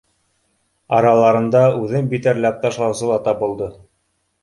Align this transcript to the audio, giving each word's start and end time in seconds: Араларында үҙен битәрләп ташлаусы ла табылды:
Араларында 0.99 1.63
үҙен 1.83 2.09
битәрләп 2.17 2.61
ташлаусы 2.67 3.15
ла 3.15 3.23
табылды: 3.31 3.73